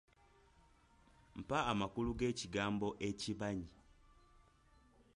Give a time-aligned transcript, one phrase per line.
[1.39, 3.69] Mpa amakulu g’ekigambo ekibanyi